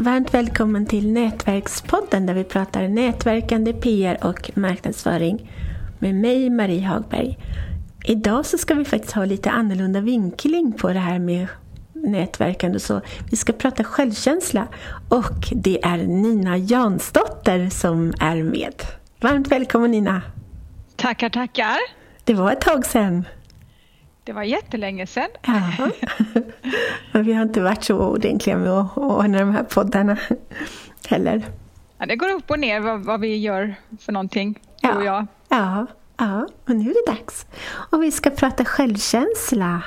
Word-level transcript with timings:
Varmt 0.00 0.34
välkommen 0.34 0.86
till 0.86 1.12
Nätverkspodden 1.12 2.26
där 2.26 2.34
vi 2.34 2.44
pratar 2.44 2.88
nätverkande, 2.88 3.72
PR 3.72 4.18
och 4.24 4.50
marknadsföring 4.54 5.52
med 5.98 6.14
mig 6.14 6.50
Marie 6.50 6.86
Hagberg. 6.86 7.38
Idag 8.04 8.46
så 8.46 8.58
ska 8.58 8.74
vi 8.74 8.84
faktiskt 8.84 9.12
ha 9.12 9.24
lite 9.24 9.50
annorlunda 9.50 10.00
vinkling 10.00 10.72
på 10.72 10.88
det 10.88 10.98
här 10.98 11.18
med 11.18 11.46
nätverkande 11.92 12.80
så. 12.80 13.00
Vi 13.30 13.36
ska 13.36 13.52
prata 13.52 13.84
självkänsla 13.84 14.68
och 15.08 15.48
det 15.52 15.84
är 15.84 15.96
Nina 15.96 16.56
Jansdotter 16.56 17.68
som 17.68 18.12
är 18.20 18.42
med. 18.42 18.74
Varmt 19.20 19.48
välkommen 19.48 19.90
Nina! 19.90 20.22
Tackar, 20.96 21.28
tackar! 21.28 21.78
Det 22.24 22.34
var 22.34 22.52
ett 22.52 22.60
tag 22.60 22.86
sedan. 22.86 23.24
Det 24.30 24.34
var 24.34 24.42
jättelänge 24.42 25.06
sedan. 25.06 25.28
Ja. 25.42 25.72
Men 27.12 27.24
vi 27.24 27.32
har 27.32 27.42
inte 27.42 27.60
varit 27.60 27.84
så 27.84 27.98
ordentliga 27.98 28.56
med 28.56 28.70
att 28.72 28.96
ordna 28.96 29.38
de 29.38 29.54
här 29.54 29.62
poddarna 29.62 30.16
heller. 31.08 31.42
Ja, 31.98 32.06
det 32.06 32.16
går 32.16 32.28
upp 32.28 32.50
och 32.50 32.58
ner 32.58 32.80
vad, 32.80 33.00
vad 33.00 33.20
vi 33.20 33.36
gör 33.36 33.74
för 34.00 34.12
någonting, 34.12 34.60
ja. 34.80 34.92
du 34.92 34.98
och 34.98 35.04
jag. 35.04 35.26
Ja, 35.48 35.86
ja, 36.16 36.48
men 36.64 36.78
nu 36.78 36.90
är 36.90 36.94
det 37.06 37.12
dags. 37.12 37.46
Och 37.90 38.02
vi 38.02 38.10
ska 38.10 38.30
prata 38.30 38.64
självkänsla. 38.64 39.82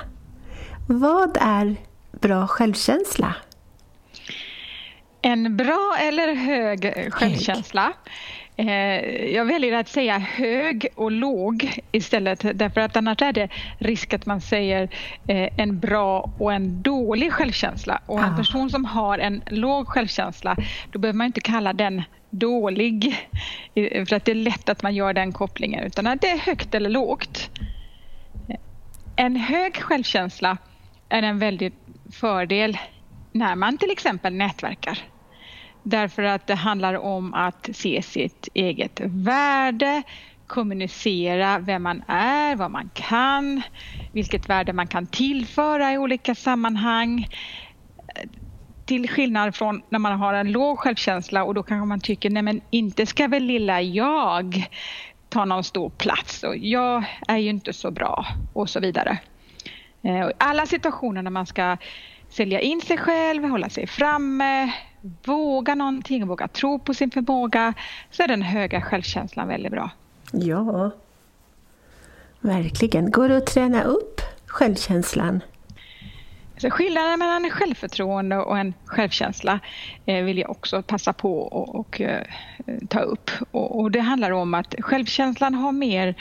Vad 0.88 1.38
är 1.42 1.76
bra 2.12 2.48
självkänsla? 2.48 3.36
En 5.22 5.58
bra 5.58 5.96
eller 6.00 6.34
hög 6.34 7.10
självkänsla? 7.14 7.82
Hög. 7.82 7.94
Eh, 8.58 9.26
jag 9.34 9.46
väljer 9.46 9.74
att 9.74 9.88
säga 9.88 10.18
hög 10.18 10.88
och 10.96 11.12
låg 11.12 11.80
istället 11.92 12.46
därför 12.54 12.82
att 12.82 12.98
annars 12.98 13.22
är 13.22 13.34
det 13.34 13.50
risk 13.78 14.14
att 14.14 14.26
man 14.26 14.42
säger 14.42 14.90
eh, 15.28 15.60
en 15.60 15.80
bra 15.80 16.32
och 16.40 16.54
en 16.54 16.82
dålig 16.82 17.34
självkänsla. 17.34 18.02
Och 18.06 18.20
en 18.20 18.34
ah. 18.34 18.38
person 18.38 18.70
som 18.70 18.86
har 18.86 19.20
en 19.20 19.42
låg 19.48 19.88
självkänsla, 19.88 20.58
då 20.92 21.00
behöver 21.00 21.18
man 21.18 21.28
inte 21.28 21.42
kalla 21.42 21.74
den 21.74 22.02
dålig 22.30 23.16
för 23.76 24.14
att 24.14 24.26
det 24.26 24.32
är 24.32 24.36
lätt 24.36 24.70
att 24.70 24.84
man 24.84 24.96
gör 24.96 25.14
den 25.14 25.32
kopplingen 25.32 25.84
utan 25.84 26.08
att 26.08 26.22
det 26.22 26.30
är 26.30 26.38
högt 26.38 26.76
eller 26.76 26.90
lågt. 26.90 27.50
En 29.16 29.36
hög 29.36 29.76
självkänsla 29.76 30.58
är 31.10 31.24
en 31.24 31.40
väldigt 31.40 31.74
fördel 32.12 32.78
när 33.32 33.56
man 33.56 33.78
till 33.78 33.92
exempel 33.92 34.34
nätverkar. 34.34 35.00
Därför 35.84 36.24
att 36.24 36.48
det 36.48 36.56
handlar 36.56 36.94
om 36.94 37.34
att 37.34 37.70
se 37.74 38.02
sitt 38.02 38.48
eget 38.54 39.00
värde, 39.04 40.04
kommunicera 40.48 41.60
vem 41.60 41.84
man 41.84 42.04
är, 42.08 42.56
vad 42.56 42.72
man 42.72 42.90
kan, 42.94 43.62
vilket 44.12 44.50
värde 44.50 44.74
man 44.74 44.88
kan 44.88 45.08
tillföra 45.08 45.94
i 45.94 45.98
olika 45.98 46.36
sammanhang. 46.36 47.28
Till 48.86 49.10
skillnad 49.10 49.56
från 49.56 49.82
när 49.90 50.00
man 50.00 50.20
har 50.20 50.34
en 50.34 50.52
låg 50.52 50.80
självkänsla 50.80 51.44
och 51.44 51.54
då 51.54 51.64
kanske 51.64 51.86
man 51.86 52.02
tycker, 52.02 52.30
nej 52.30 52.44
men 52.44 52.62
inte 52.72 53.06
ska 53.06 53.28
väl 53.28 53.44
lilla 53.44 53.82
jag 53.82 54.68
ta 55.30 55.46
någon 55.46 55.64
stor 55.64 55.90
plats 55.90 56.44
och 56.44 56.58
jag 56.58 57.04
är 57.28 57.38
ju 57.38 57.50
inte 57.50 57.74
så 57.74 57.92
bra 57.92 58.26
och 58.54 58.70
så 58.70 58.80
vidare. 58.80 59.18
Eh, 60.04 60.30
alla 60.40 60.66
situationer 60.66 61.22
när 61.22 61.32
man 61.32 61.46
ska 61.46 61.78
sälja 62.30 62.60
in 62.60 62.82
sig 62.82 62.98
själv, 62.98 63.44
hålla 63.44 63.70
sig 63.70 63.88
framme, 63.88 64.74
våga 65.26 65.76
någonting, 65.76 66.28
våga 66.28 66.48
tro 66.48 66.80
på 66.80 66.94
sin 66.94 67.12
förmåga 67.12 67.74
så 68.12 68.24
är 68.24 68.28
den 68.28 68.42
höga 68.42 68.82
självkänslan 68.82 69.48
väldigt 69.48 69.72
bra. 69.72 69.90
Ja, 70.32 70.92
verkligen. 72.40 73.12
Går 73.12 73.30
det 73.30 73.38
att 73.38 73.46
träna 73.46 73.84
upp 73.84 74.22
självkänslan? 74.46 75.42
Så 76.58 76.70
skillnaden 76.70 77.20
mellan 77.20 77.50
självförtroende 77.50 78.38
och 78.38 78.58
en 78.58 78.74
självkänsla 78.86 79.60
eh, 80.06 80.24
vill 80.24 80.38
jag 80.38 80.50
också 80.50 80.82
passa 80.82 81.14
på 81.14 81.40
och, 81.40 81.76
och 81.76 82.02
eh, 82.02 82.24
ta 82.90 83.00
upp. 83.00 83.32
Och, 83.52 83.80
och, 83.80 83.92
det 83.92 84.00
handlar 84.00 84.32
om 84.32 84.54
att 84.54 84.76
självkänslan 84.80 85.54
har 85.54 85.72
mer 85.72 86.16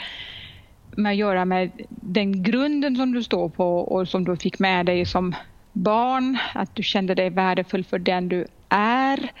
med 0.91 1.09
att 1.09 1.17
göra 1.17 1.45
med 1.45 1.71
den 1.89 2.43
grunden 2.43 2.95
som 2.95 3.13
du 3.13 3.23
står 3.23 3.49
på 3.49 3.79
och 3.79 4.07
som 4.07 4.23
du 4.23 4.37
fick 4.37 4.59
med 4.59 4.85
dig 4.85 5.05
som 5.05 5.35
barn, 5.73 6.37
att 6.53 6.75
du 6.75 6.83
kände 6.83 7.15
dig 7.15 7.29
värdefull 7.29 7.83
för 7.83 7.99
den 7.99 8.29
du 8.29 8.47
är 8.69 9.31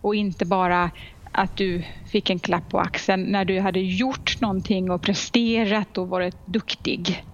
och 0.00 0.14
inte 0.14 0.44
bara 0.44 0.90
att 1.32 1.56
du 1.56 1.84
fick 2.06 2.30
en 2.30 2.38
klapp 2.38 2.68
på 2.68 2.80
axeln 2.80 3.22
när 3.22 3.44
du 3.44 3.60
hade 3.60 3.80
gjort 3.80 4.40
någonting 4.40 4.90
och 4.90 5.02
presterat 5.02 5.98
och 5.98 6.08
varit 6.08 6.46
duktig. 6.46 7.24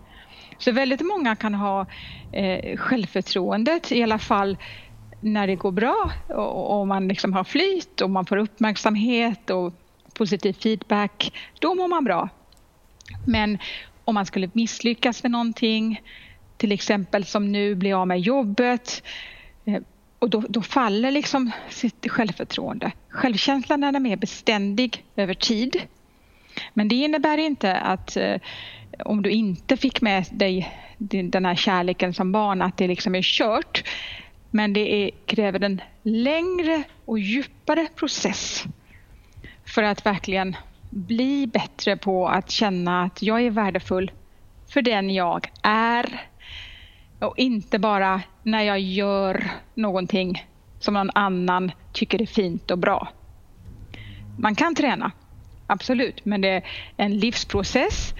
Så 0.59 0.73
väldigt 0.73 1.01
många 1.01 1.37
kan 1.37 1.55
ha 1.55 1.87
eh, 2.33 2.77
självförtroendet 2.77 3.93
i 3.93 4.03
alla 4.03 4.19
fall 4.19 4.57
när 5.21 5.47
det 5.47 5.57
går 5.57 5.73
bra 5.73 6.11
och, 6.29 6.81
och 6.81 6.87
man 6.87 7.09
liksom 7.09 7.33
har 7.33 7.45
flyt 7.45 8.01
och 8.01 8.11
man 8.11 8.27
får 8.27 8.37
uppmärksamhet 8.37 9.51
och 9.51 9.75
positiv 10.15 10.53
feedback, 10.53 11.33
då 11.61 11.75
mår 11.75 11.89
man 11.89 12.05
bra. 12.05 12.29
Men 13.25 13.59
om 14.05 14.15
man 14.15 14.27
skulle 14.27 14.51
misslyckas 14.53 15.23
med 15.23 15.33
någonting, 15.33 16.01
till 16.59 16.73
exempel 16.73 17.25
som 17.25 17.53
nu 17.53 17.75
blir 17.75 18.01
av 18.01 18.07
med 18.07 18.21
jobbet, 18.21 19.03
eh, 19.65 19.83
och 20.19 20.31
då, 20.31 20.45
då, 20.49 20.63
faller 20.63 21.11
liksom 21.11 21.51
sitt 21.69 22.11
självförtroende. 22.11 22.93
Självkänslan 23.09 23.85
är 23.85 24.01
mer 24.01 24.17
beständig 24.17 25.05
över 25.17 25.35
tid. 25.35 25.77
Men 26.75 26.89
det 26.89 26.95
innebär 26.95 27.39
inte 27.39 27.77
att 27.77 28.17
eh, 28.17 28.41
om 29.05 29.23
du 29.23 29.31
inte 29.31 29.77
fick 29.77 30.01
med 30.01 30.27
dig 30.31 30.75
din, 30.99 31.31
den 31.31 31.45
här 31.45 31.55
kärleken 31.55 32.15
som 32.15 32.33
barn 32.33 32.63
att 32.63 32.77
det 32.77 32.89
liksom 32.89 33.15
är 33.15 33.23
kört. 33.23 33.89
Men 34.51 34.73
det 34.73 34.95
är, 34.95 35.11
kräver 35.27 35.65
en 35.65 35.81
längre 36.03 36.83
och 37.05 37.19
djupare 37.19 37.87
process 37.97 38.65
för 39.67 39.83
att 39.83 40.07
verkligen 40.07 40.57
bli 40.91 41.47
bättre 41.47 41.97
på 41.97 42.29
att 42.29 42.51
känna 42.51 43.03
att 43.03 43.23
jag 43.23 43.43
är 43.43 43.51
värdefull 43.51 44.11
för 44.69 44.83
den 44.83 45.11
jag 45.11 45.51
är 45.63 46.29
och 47.19 47.39
inte 47.39 47.79
bara 47.79 48.23
när 48.43 48.63
jag 48.63 48.81
gör 48.81 49.51
någonting 49.75 50.47
som 50.79 50.95
någon 50.95 51.11
annan 51.15 51.73
tycker 51.93 52.23
är 52.23 52.27
fint 52.27 52.71
och 52.71 52.79
bra. 52.79 53.09
Man 54.39 54.55
kan 54.55 54.75
träna, 54.75 55.13
absolut, 55.67 56.25
men 56.25 56.41
det 56.41 56.49
är 56.49 56.63
en 56.97 57.19
livsprocess 57.19 58.15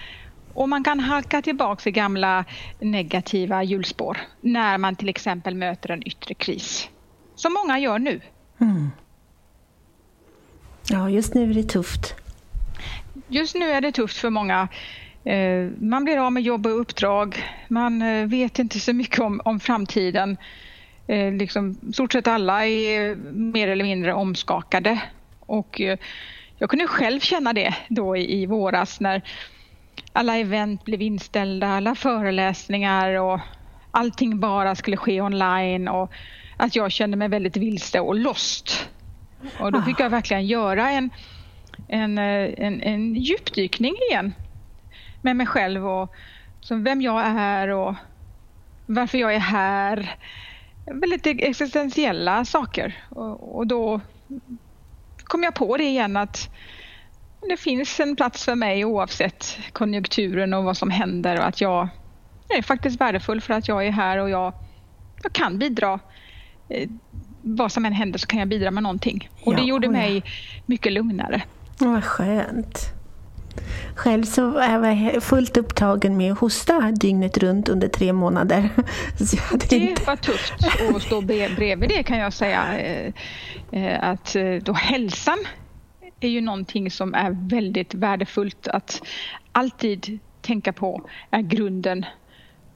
och 0.53 0.69
man 0.69 0.83
kan 0.83 0.99
halka 0.99 1.41
tillbaka 1.41 1.89
i 1.89 1.91
gamla 1.91 2.45
negativa 2.79 3.63
hjulspår 3.63 4.17
när 4.41 4.77
man 4.77 4.95
till 4.95 5.09
exempel 5.09 5.55
möter 5.55 5.91
en 5.91 6.07
yttre 6.07 6.33
kris. 6.33 6.89
Som 7.35 7.53
många 7.53 7.79
gör 7.79 7.99
nu. 7.99 8.21
Mm. 8.61 8.89
Ja, 10.89 11.09
just 11.09 11.33
nu 11.33 11.49
är 11.49 11.53
det 11.53 11.63
tufft. 11.63 12.15
Just 13.27 13.55
nu 13.55 13.71
är 13.71 13.81
det 13.81 13.91
tufft 13.91 14.17
för 14.17 14.29
många 14.29 14.67
man 15.79 16.03
blir 16.03 16.17
av 16.17 16.31
med 16.31 16.43
jobb 16.43 16.65
och 16.65 16.81
uppdrag. 16.81 17.43
Man 17.67 18.01
eh, 18.01 18.27
vet 18.27 18.59
inte 18.59 18.79
så 18.79 18.93
mycket 18.93 19.19
om, 19.19 19.41
om 19.45 19.59
framtiden. 19.59 20.37
Eh, 21.07 21.33
liksom, 21.33 21.77
stort 21.93 22.13
sett 22.13 22.27
alla 22.27 22.65
är 22.65 23.15
mer 23.33 23.67
eller 23.67 23.83
mindre 23.83 24.13
omskakade. 24.13 25.01
Och 25.39 25.81
jag 26.57 26.69
kunde 26.69 26.87
själv 26.87 27.19
känna 27.19 27.53
det 27.53 27.75
då 27.89 28.17
i, 28.17 28.41
i 28.41 28.45
våras 28.45 28.99
när 28.99 29.21
alla 30.13 30.37
event 30.37 30.85
blev 30.85 31.01
inställda, 31.01 31.67
alla 31.67 31.95
föreläsningar 31.95 33.13
och 33.13 33.39
allting 33.91 34.39
bara 34.39 34.75
skulle 34.75 34.97
ske 34.97 35.21
online 35.21 35.87
och 35.87 36.11
att 36.57 36.75
jag 36.75 36.91
kände 36.91 37.17
mig 37.17 37.27
väldigt 37.27 37.57
vilse 37.57 37.99
och 37.99 38.15
lost. 38.15 38.89
Och 39.59 39.71
då 39.71 39.81
fick 39.81 39.99
jag 39.99 40.09
verkligen 40.09 40.47
göra 40.47 40.89
en, 40.89 41.09
en, 41.87 42.17
en, 42.17 42.81
en 42.81 43.15
djupdykning 43.15 43.95
igen 44.09 44.33
med 45.21 45.35
mig 45.35 45.47
själv 45.47 45.87
och 45.87 46.13
så 46.61 46.75
vem 46.75 47.01
jag 47.01 47.21
är 47.25 47.67
och 47.67 47.95
varför 48.85 49.17
jag 49.17 49.35
är 49.35 49.39
här. 49.39 50.15
Väldigt 50.85 51.25
existentiella 51.25 52.45
saker. 52.45 53.03
Och, 53.09 53.57
och 53.57 53.67
då 53.67 54.01
kom 55.23 55.43
jag 55.43 55.55
på 55.55 55.77
det 55.77 55.83
igen 55.83 56.17
att 56.17 56.49
det 57.49 57.57
finns 57.57 57.99
en 57.99 58.15
plats 58.15 58.45
för 58.45 58.55
mig 58.55 58.85
oavsett 58.85 59.57
konjunkturen 59.73 60.53
och 60.53 60.63
vad 60.63 60.77
som 60.77 60.91
händer 60.91 61.39
och 61.39 61.45
att 61.45 61.61
jag 61.61 61.87
är 62.49 62.61
faktiskt 62.61 63.01
värdefull 63.01 63.41
för 63.41 63.53
att 63.53 63.67
jag 63.67 63.87
är 63.87 63.91
här 63.91 64.17
och 64.17 64.29
jag, 64.29 64.53
jag 65.23 65.33
kan 65.33 65.59
bidra. 65.59 65.99
Eh, 66.69 66.89
vad 67.41 67.71
som 67.71 67.85
än 67.85 67.93
händer 67.93 68.19
så 68.19 68.27
kan 68.27 68.39
jag 68.39 68.47
bidra 68.47 68.71
med 68.71 68.83
någonting. 68.83 69.29
Och 69.43 69.55
det 69.55 69.61
gjorde 69.61 69.89
mig 69.89 70.23
mycket 70.65 70.93
lugnare. 70.93 71.41
Vad 71.77 72.03
skönt. 72.03 72.98
Själv 73.99 74.23
så 74.23 74.57
är 74.57 75.11
jag 75.13 75.23
fullt 75.23 75.57
upptagen 75.57 76.17
med 76.17 76.31
att 76.31 76.39
hosta 76.39 76.91
dygnet 76.91 77.37
runt 77.37 77.69
under 77.69 77.87
tre 77.87 78.13
månader. 78.13 78.69
det 79.69 79.75
inte... 79.75 80.03
var 80.03 80.15
tufft 80.15 80.53
att 80.95 81.01
stå 81.01 81.21
bredvid 81.21 81.89
det 81.89 82.03
kan 82.03 82.17
jag 82.17 82.33
säga. 82.33 82.79
Eh, 82.79 83.13
eh, 83.71 84.09
att 84.09 84.35
eh, 84.35 84.53
då 84.53 84.73
hälsan 84.73 85.37
är 86.19 86.29
ju 86.29 86.41
någonting 86.41 86.91
som 86.91 87.13
är 87.13 87.49
väldigt 87.49 87.93
värdefullt 87.93 88.67
att 88.67 89.01
alltid 89.51 90.19
tänka 90.41 90.73
på 90.73 91.09
är 91.31 91.41
grunden 91.41 92.05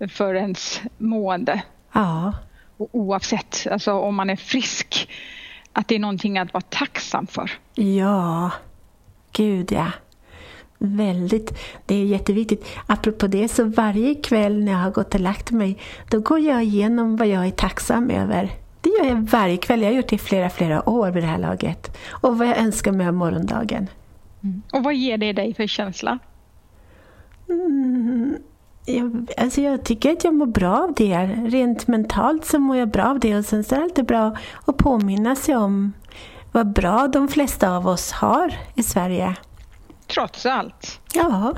för 0.10 0.36
ens 0.36 0.81
mående. 0.98 1.62
Ja. 1.94 2.34
Och 2.78 2.90
oavsett, 2.92 3.68
alltså 3.72 3.94
om 3.94 4.16
man 4.16 4.30
är 4.30 4.36
frisk 4.36 5.10
att 5.74 5.88
det 5.88 5.96
är 5.96 6.00
någonting 6.00 6.38
att 6.38 6.54
vara 6.54 6.64
tacksam 6.70 7.28
för. 7.28 7.52
Ja, 7.75 8.52
gud 9.31 9.72
ja. 9.72 9.92
Väldigt. 10.86 11.60
Det 11.86 11.96
är 11.96 12.06
jätteviktigt. 12.06 12.66
Apropå 12.88 13.28
det, 13.28 13.48
så 13.48 13.64
varje 13.64 14.16
kväll 14.16 14.64
när 14.64 14.72
jag 14.72 14.80
har 14.80 14.92
gått 14.92 15.14
och 15.14 15.20
lagt 15.20 15.52
mig, 15.52 15.78
då 16.10 16.20
går 16.20 16.40
jag 16.40 16.64
igenom 16.64 17.18
vad 17.18 17.28
jag 17.28 17.48
är 17.48 17.52
tacksam 17.52 18.10
över. 18.10 18.52
Det 18.82 18.90
gör 18.90 19.06
jag 19.06 19.16
varje 19.16 19.58
kväll. 19.58 19.82
Jag 19.82 19.90
har 19.90 19.96
gjort 19.96 20.10
det 20.10 20.16
i 20.16 20.20
flera, 20.20 20.50
flera 20.50 20.90
år 20.90 21.12
vid 21.12 21.24
det 21.24 21.28
här 21.28 21.38
laget. 21.38 21.98
Och 22.10 22.38
vad 22.38 22.48
jag 22.48 22.58
önskar 22.58 22.92
mig 22.92 23.08
av 23.08 23.14
morgondagen. 23.14 23.88
Mm. 24.44 24.62
Och 24.74 24.84
vad 24.84 24.96
ger 24.96 25.18
det 25.18 25.34
dig 25.34 25.54
för 25.54 25.68
känsla? 25.68 26.20
Mm, 27.50 28.38
jag, 28.86 29.32
alltså 29.38 29.62
jag 29.62 29.84
tycker 29.84 30.12
att 30.12 30.24
jag 30.24 30.34
mår 30.34 30.46
bra 30.46 30.84
av 30.84 30.94
det. 30.94 31.18
Rent 31.26 31.88
mentalt 31.88 32.46
så 32.46 32.60
mår 32.60 32.78
jag 32.78 32.90
bra 32.90 33.06
av 33.06 33.20
det. 33.20 33.38
Och 33.38 33.46
sen 33.46 33.64
så 33.64 33.76
är 33.76 33.80
det 33.80 33.86
alltid 33.86 34.06
bra 34.06 34.36
att 34.66 34.78
påminna 34.78 35.36
sig 35.36 35.56
om 35.56 35.94
vad 36.52 36.74
bra 36.74 37.08
de 37.08 37.28
flesta 37.28 37.76
av 37.76 37.88
oss 37.88 38.12
har 38.12 38.54
i 38.76 38.84
Sverige. 38.84 39.36
Trots 40.13 40.45
allt? 40.45 41.00
Ja. 41.13 41.54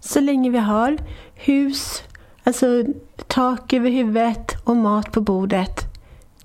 Så 0.00 0.20
länge 0.20 0.50
vi 0.50 0.58
har 0.58 0.98
hus, 1.34 2.02
alltså 2.44 2.84
tak 3.26 3.72
över 3.72 3.90
huvudet 3.90 4.56
och 4.64 4.76
mat 4.76 5.12
på 5.12 5.20
bordet, 5.20 5.80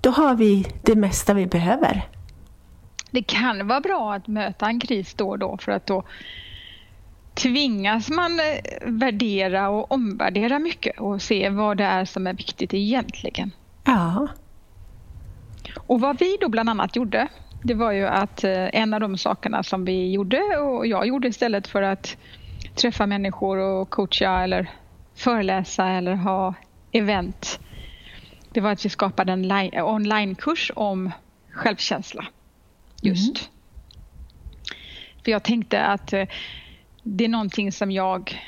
då 0.00 0.10
har 0.10 0.34
vi 0.34 0.66
det 0.82 0.94
mesta 0.94 1.34
vi 1.34 1.46
behöver. 1.46 2.08
Det 3.10 3.22
kan 3.22 3.66
vara 3.68 3.80
bra 3.80 4.14
att 4.14 4.26
möta 4.26 4.66
en 4.66 4.80
kris 4.80 5.14
då 5.14 5.28
och 5.28 5.38
då 5.38 5.58
för 5.58 5.72
att 5.72 5.86
då 5.86 6.04
tvingas 7.34 8.10
man 8.10 8.40
eh, 8.40 8.44
värdera 8.86 9.68
och 9.68 9.92
omvärdera 9.92 10.58
mycket 10.58 11.00
och 11.00 11.22
se 11.22 11.48
vad 11.48 11.76
det 11.76 11.84
är 11.84 12.04
som 12.04 12.26
är 12.26 12.34
viktigt 12.34 12.74
egentligen. 12.74 13.50
Ja. 13.84 14.28
Och 15.76 16.00
vad 16.00 16.18
vi 16.18 16.36
då 16.40 16.48
bland 16.48 16.68
annat 16.68 16.96
gjorde, 16.96 17.28
det 17.64 17.74
var 17.74 17.92
ju 17.92 18.06
att 18.06 18.44
eh, 18.44 18.68
en 18.72 18.94
av 18.94 19.00
de 19.00 19.18
sakerna 19.18 19.62
som 19.62 19.84
vi 19.84 20.10
gjorde 20.10 20.56
och 20.56 20.86
jag 20.86 21.06
gjorde 21.06 21.28
istället 21.28 21.66
för 21.66 21.82
att 21.82 22.16
träffa 22.74 23.06
människor 23.06 23.58
och 23.58 23.90
coacha 23.90 24.42
eller 24.42 24.70
föreläsa 25.14 25.88
eller 25.88 26.14
ha 26.14 26.54
event, 26.92 27.60
det 28.52 28.60
var 28.60 28.72
att 28.72 28.84
vi 28.84 28.88
skapade 28.88 29.32
en 29.32 29.52
onlinekurs 29.82 30.72
om 30.76 31.12
självkänsla. 31.50 32.26
Just. 33.02 33.36
Mm. 33.36 33.50
För 35.24 35.30
jag 35.30 35.42
tänkte 35.42 35.82
att 35.82 36.12
eh, 36.12 36.26
det 37.02 37.24
är 37.24 37.28
någonting 37.28 37.72
som 37.72 37.90
jag 37.90 38.42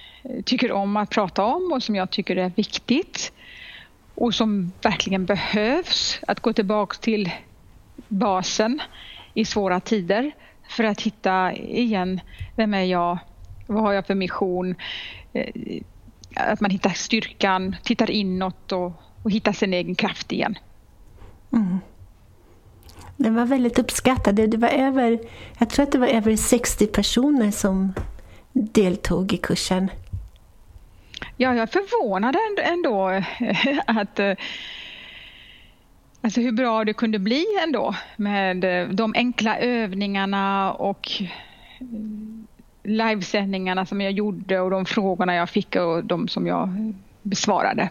tycker 0.45 0.73
om 0.73 0.97
att 0.97 1.11
prata 1.11 1.45
om 1.45 1.73
och 1.73 1.83
som 1.83 1.97
jag 1.97 2.11
tycker 2.11 2.37
är 2.37 2.53
viktigt 2.57 3.33
och 4.15 4.35
som 4.35 4.73
verkligen 4.83 5.25
behövs. 5.27 6.21
Att 6.27 6.41
gå 6.41 6.53
tillbaka 6.53 6.97
till 7.01 7.31
basen 8.09 8.81
i 9.35 9.45
svåra 9.45 9.81
tider 9.81 10.33
för 10.69 10.85
att 10.85 11.01
hitta 11.01 11.53
igen, 11.53 12.21
vem 12.57 12.75
är 12.75 12.85
jag? 12.85 13.19
Vad 13.67 13.83
har 13.83 13.93
jag 13.93 14.07
för 14.07 14.15
mission? 14.15 14.75
Eh, 15.33 15.83
att 16.37 16.61
man 16.61 16.71
hittar 16.71 16.91
styrkan, 16.91 17.77
tittar 17.83 18.11
inåt 18.11 18.73
och, 18.73 18.93
och 19.23 19.31
hittar 19.31 19.53
sin 19.53 19.75
egen 19.75 19.95
kraft 19.95 20.33
igen. 20.33 20.59
Mm. 21.53 21.79
Den 23.17 23.35
var 23.35 23.45
väldigt 23.45 23.79
uppskattad. 23.79 24.35
Det 24.35 24.57
var 24.57 24.69
över, 24.69 25.19
jag 25.59 25.71
tror 25.71 25.83
att 25.83 25.93
det 25.93 25.99
var 25.99 26.07
över 26.07 26.37
60 26.37 26.87
personer 26.87 27.51
som 27.51 27.93
deltog 28.53 29.33
i 29.33 29.37
kursen. 29.37 29.91
Ja, 31.37 31.55
jag 31.55 31.59
är 31.59 31.67
förvånad 31.67 32.37
ändå 32.63 33.23
att 33.87 34.19
eh, 34.19 34.33
alltså 36.27 36.41
hur 36.41 36.53
bra 36.53 36.85
det 36.85 36.93
kunde 36.93 37.19
bli 37.19 37.45
ändå 37.63 37.95
med 38.17 38.65
eh, 38.65 38.89
de 38.89 39.15
enkla 39.17 39.59
övningarna 39.59 40.73
och 40.73 41.23
eh, 41.79 41.87
livesändningarna 42.83 43.87
som 43.87 44.01
jag 44.01 44.13
gjorde 44.13 44.61
och 44.61 44.71
de 44.71 44.85
frågorna 44.85 45.35
jag 45.35 45.51
fick 45.51 45.77
och 45.77 46.05
de 46.05 46.29
som 46.29 46.47
jag 46.47 46.95
besvarade. 47.23 47.91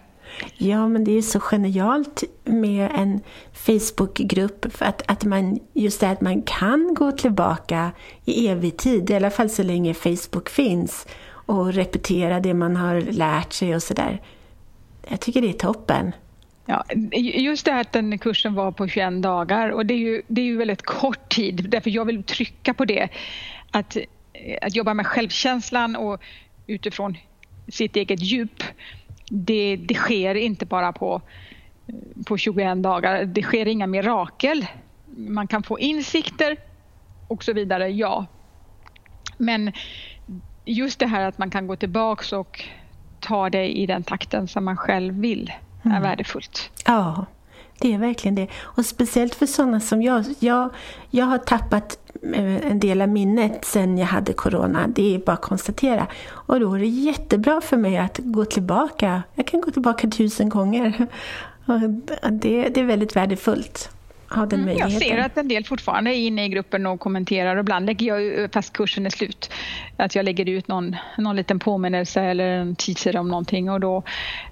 Ja, 0.58 0.88
men 0.88 1.04
det 1.04 1.12
är 1.12 1.22
så 1.22 1.40
genialt 1.40 2.24
med 2.44 2.92
en 2.96 3.22
Facebookgrupp 3.54 4.74
för 4.74 4.86
att, 4.86 5.02
att 5.08 5.24
man, 5.24 5.60
just 5.74 6.00
det 6.00 6.10
att 6.10 6.22
man 6.22 6.42
kan 6.42 6.94
gå 6.94 7.12
tillbaka 7.12 7.92
i 8.26 8.48
evig 8.48 8.78
tid, 8.78 9.10
i 9.10 9.16
alla 9.16 9.30
fall 9.30 9.50
så 9.50 9.64
länge 9.64 9.94
Facebook 9.94 10.50
finns 10.50 11.08
och 11.30 11.74
repetera 11.74 12.40
det 12.40 12.54
man 12.54 12.76
har 12.76 13.02
lärt 13.02 13.54
sig 13.54 13.76
och 13.76 13.84
sådär. 13.84 14.22
Jag 15.08 15.20
tycker 15.20 15.42
det 15.42 15.50
är 15.50 15.54
toppen. 15.54 16.12
Ja, 16.66 16.86
just 17.14 17.66
det 17.66 17.72
här 17.72 17.82
att 17.82 17.92
den 17.92 18.20
kursen 18.20 18.54
var 18.54 18.72
på 18.72 18.88
21 18.88 19.22
dagar 19.22 19.70
och 19.70 19.86
det 19.86 19.94
är 19.94 19.98
ju, 19.98 20.22
det 20.28 20.42
är 20.42 20.46
ju 20.46 20.58
väldigt 20.58 20.82
kort 20.82 21.30
tid 21.30 21.66
därför 21.70 21.90
jag 21.90 22.06
vill 22.06 22.24
trycka 22.24 22.74
på 22.74 22.86
det. 22.86 23.10
Att, 23.72 23.98
att 24.62 24.76
jobba 24.76 24.94
med 24.94 25.08
självkänslan 25.08 25.96
och 25.96 26.22
utifrån 26.68 27.18
sitt 27.68 27.96
eget 27.96 28.22
djup 28.22 28.64
det, 29.30 29.76
det 29.76 29.96
sker 29.96 30.36
inte 30.36 30.66
bara 30.66 30.94
på, 30.94 31.22
på 32.26 32.38
21 32.38 32.84
dagar. 32.84 33.26
Det 33.26 33.42
sker 33.42 33.66
inga 33.66 33.88
mirakel. 33.88 34.66
Man 35.18 35.48
kan 35.48 35.64
få 35.64 35.80
insikter 35.80 36.58
och 37.28 37.44
så 37.44 37.54
vidare, 37.54 37.90
ja. 37.90 38.26
Men 39.38 39.72
just 40.66 41.00
det 41.00 41.08
här 41.08 41.28
att 41.28 41.38
man 41.38 41.50
kan 41.50 41.68
gå 41.68 41.76
tillbaks 41.76 42.34
och 42.34 42.64
ta 43.20 43.50
det 43.50 43.78
i 43.78 43.86
den 43.86 44.04
takten 44.04 44.48
som 44.48 44.66
man 44.66 44.78
själv 44.78 45.20
vill 45.20 45.52
är 45.90 45.98
mm. 45.98 46.04
värdefullt. 46.04 46.70
Ja, 46.86 47.26
det 47.80 47.94
är 47.94 47.98
verkligen 47.98 48.36
det. 48.36 48.48
Och 48.62 48.86
speciellt 48.86 49.36
för 49.36 49.46
sådana 49.46 49.80
som 49.80 50.02
jag. 50.02 50.26
Jag, 50.40 50.70
jag 51.10 51.26
har 51.26 51.38
tappat 51.38 52.00
eh, 52.34 52.72
en 52.72 52.80
del 52.80 53.02
av 53.02 53.10
minnet 53.10 53.66
sen 53.66 53.98
jag 53.98 54.08
hade 54.08 54.34
corona. 54.34 54.88
Det 54.88 55.16
är 55.16 55.20
bara 55.20 55.34
att 55.34 55.42
konstatera. 55.42 56.08
Och 56.28 56.60
då 56.60 56.74
är 56.74 56.80
det 56.80 56.86
jättebra 56.86 57.62
för 57.62 57.78
mig 57.78 57.98
att 57.98 58.20
gå 58.24 58.46
tillbaka. 58.46 59.24
Jag 59.36 59.48
kan 59.48 59.62
gå 59.62 59.72
tillbaka 59.72 60.10
tusen 60.10 60.50
gånger. 60.50 61.08
Och 61.66 61.80
det, 62.32 62.70
det 62.70 62.80
är 62.80 62.86
väldigt 62.86 63.16
värdefullt. 63.16 63.95
Ha 64.30 64.46
den 64.46 64.64
mm, 64.64 64.78
jag 64.78 64.92
ser 64.92 65.18
att 65.18 65.38
en 65.38 65.48
del 65.48 65.66
fortfarande 65.66 66.16
är 66.16 66.16
inne 66.16 66.46
i 66.46 66.50
gruppen 66.50 66.86
och 66.86 67.00
kommenterar. 67.00 67.56
Och 67.56 67.60
ibland 67.60 67.86
lägger 67.86 68.08
jag, 68.08 68.54
fast 68.54 68.74
kursen 68.74 69.06
är 69.06 69.10
slut, 69.10 69.52
att 69.98 70.16
jag 70.16 70.26
lägger 70.26 70.50
ut 70.50 70.68
någon, 70.68 70.96
någon 71.18 71.36
liten 71.36 71.60
påminnelse 71.60 72.22
eller 72.22 72.46
en 72.46 72.76
teaser 72.76 73.18
om 73.18 73.28
någonting. 73.28 73.70
Och 73.70 73.80
då 73.80 74.04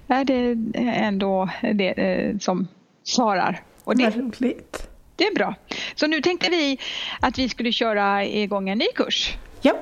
är 0.08 0.24
det 0.24 0.56
ändå 0.78 1.48
det 1.74 1.88
eh, 1.88 2.38
som 2.38 2.68
svarar. 3.04 3.62
Och 3.84 3.96
det, 3.96 4.10
roligt. 4.10 4.88
det 5.16 5.24
är 5.24 5.34
bra. 5.34 5.54
Så 5.94 6.06
nu 6.06 6.20
tänkte 6.20 6.50
vi 6.50 6.78
att 7.20 7.38
vi 7.38 7.48
skulle 7.48 7.72
köra 7.72 8.24
igång 8.24 8.68
en 8.68 8.78
ny 8.78 8.86
kurs. 8.94 9.36
Ja. 9.62 9.74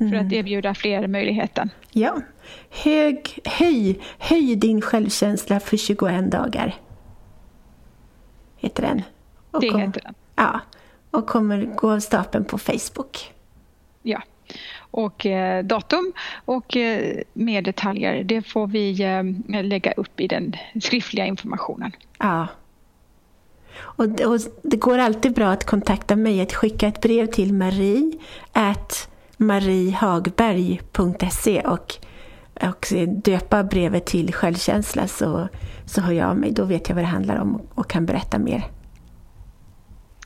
Mm. 0.00 0.10
För 0.10 0.16
att 0.16 0.22
mm. 0.22 0.38
erbjuda 0.38 0.74
fler 0.74 1.06
möjligheten. 1.06 1.70
Ja. 1.92 2.20
Hög, 2.70 3.38
höj, 3.44 4.00
höj 4.18 4.56
din 4.56 4.80
självkänsla 4.80 5.60
för 5.60 5.76
21 5.76 6.30
dagar. 6.30 6.74
Heter 8.58 8.82
den. 8.82 9.02
Och 9.50 9.60
det 9.60 9.78
heter 9.78 10.00
den. 10.04 10.14
Ja. 10.36 10.60
Och 11.10 11.26
kommer 11.26 11.68
gå 11.76 11.92
av 11.92 12.00
stapeln 12.00 12.44
på 12.44 12.58
Facebook. 12.58 13.32
Ja 14.02 14.22
och 14.90 15.26
eh, 15.26 15.64
datum 15.64 16.12
och 16.44 16.76
eh, 16.76 17.22
mer 17.32 17.62
detaljer 17.62 18.24
det 18.24 18.42
får 18.42 18.66
vi 18.66 19.02
eh, 19.02 19.22
lägga 19.62 19.92
upp 19.92 20.20
i 20.20 20.28
den 20.28 20.56
skriftliga 20.82 21.26
informationen. 21.26 21.92
Ja. 22.18 22.46
Och, 23.80 24.04
och, 24.04 24.38
det 24.62 24.76
går 24.76 24.98
alltid 24.98 25.34
bra 25.34 25.48
att 25.48 25.64
kontakta 25.64 26.16
mig, 26.16 26.40
att 26.40 26.52
skicka 26.52 26.88
ett 26.88 27.00
brev 27.00 27.26
till 27.26 27.54
marie 27.54 28.12
at 28.52 29.08
mariehagberg.se 29.36 31.60
och, 31.60 31.94
och 32.62 32.86
döpa 33.24 33.64
brevet 33.64 34.06
till 34.06 34.34
självkänsla 34.34 35.08
så, 35.08 35.48
så 35.86 36.00
hör 36.00 36.12
jag 36.12 36.30
av 36.30 36.36
mig. 36.36 36.52
Då 36.52 36.64
vet 36.64 36.88
jag 36.88 36.96
vad 36.96 37.04
det 37.04 37.08
handlar 37.08 37.36
om 37.36 37.62
och 37.74 37.90
kan 37.90 38.06
berätta 38.06 38.38
mer. 38.38 38.64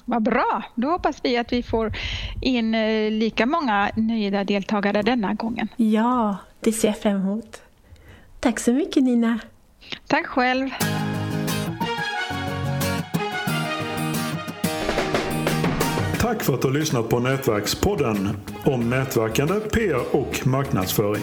Vad 0.05 0.23
bra! 0.23 0.63
Då 0.75 0.89
hoppas 0.89 1.17
vi 1.23 1.37
att 1.37 1.53
vi 1.53 1.63
får 1.63 1.93
in 2.41 2.75
eh, 2.75 3.11
lika 3.11 3.47
många 3.47 3.91
nöjda 3.97 4.45
deltagare 4.45 5.03
denna 5.03 5.35
gången. 5.35 5.69
Ja, 5.77 6.37
det 6.61 6.73
ser 6.73 6.89
jag 6.89 6.99
fram 6.99 7.17
emot. 7.17 7.63
Tack 8.41 8.61
så 8.61 8.73
mycket 8.73 9.03
Nina. 9.03 9.39
Tack 10.07 10.27
själv. 10.27 10.71
Tack 16.21 16.43
för 16.43 16.55
att 16.55 16.63
du 16.63 16.69
har 16.69 16.75
lyssnat 16.75 17.09
på 17.09 17.19
Nätverkspodden 17.19 18.29
om 18.65 18.91
nätverkande, 18.91 19.55
PR 19.55 20.17
och 20.17 20.47
marknadsföring 20.47 21.23